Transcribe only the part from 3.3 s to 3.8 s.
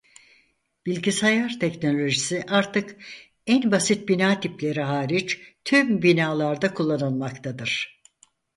en